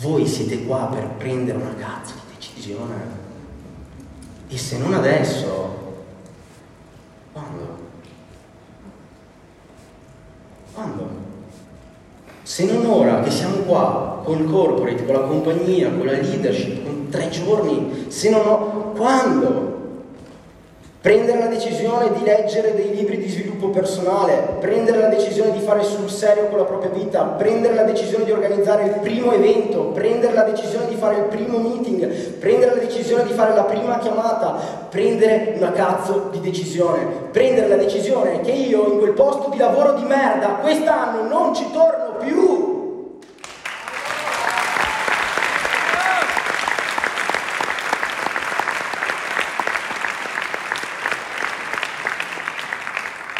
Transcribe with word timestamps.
Voi 0.00 0.26
siete 0.26 0.64
qua 0.64 0.88
per 0.92 1.08
prendere 1.16 1.58
una 1.58 1.74
cazzo 1.74 2.14
di 2.14 2.34
decisione. 2.36 2.94
E 4.48 4.56
se 4.56 4.78
non 4.78 4.94
adesso, 4.94 5.76
quando? 7.32 7.76
Quando? 10.72 11.08
Se 12.42 12.64
non 12.64 12.86
ora 12.86 13.20
che 13.22 13.30
siamo 13.30 13.56
qua 13.58 14.22
con 14.24 14.38
il 14.38 14.48
corporate, 14.48 15.04
con 15.04 15.14
la 15.14 15.22
compagnia, 15.22 15.90
con 15.90 16.06
la 16.06 16.12
leadership, 16.12 16.84
con 16.84 17.08
tre 17.10 17.28
giorni, 17.30 18.06
se 18.06 18.30
non 18.30 18.46
ho, 18.46 18.92
quando? 18.96 19.76
Prendere 21.00 21.38
la 21.38 21.46
decisione 21.46 22.12
di 22.12 22.24
leggere 22.24 22.74
dei 22.74 22.94
libri 22.94 23.18
di 23.18 23.28
sviluppo 23.28 23.70
personale, 23.70 24.56
prendere 24.60 24.98
la 24.98 25.08
decisione 25.08 25.17
fare 25.68 25.82
sul 25.82 26.08
serio 26.08 26.46
con 26.46 26.56
la 26.56 26.64
propria 26.64 26.90
vita, 26.90 27.24
prendere 27.24 27.74
la 27.74 27.82
decisione 27.82 28.24
di 28.24 28.32
organizzare 28.32 28.84
il 28.84 29.00
primo 29.00 29.32
evento, 29.32 29.88
prendere 29.88 30.32
la 30.32 30.44
decisione 30.44 30.88
di 30.88 30.94
fare 30.94 31.16
il 31.16 31.24
primo 31.24 31.58
meeting, 31.58 32.10
prendere 32.38 32.76
la 32.76 32.80
decisione 32.80 33.24
di 33.24 33.34
fare 33.34 33.54
la 33.54 33.64
prima 33.64 33.98
chiamata, 33.98 34.86
prendere 34.88 35.52
una 35.58 35.70
cazzo 35.72 36.28
di 36.30 36.40
decisione, 36.40 37.04
prendere 37.32 37.68
la 37.68 37.76
decisione 37.76 38.40
che 38.40 38.52
io 38.52 38.92
in 38.92 38.98
quel 38.98 39.12
posto 39.12 39.50
di 39.50 39.58
lavoro 39.58 39.92
di 39.92 40.04
merda 40.04 40.56
quest'anno 40.62 41.28
non 41.28 41.54
ci 41.54 41.70
torno 41.70 42.16
più. 42.18 42.57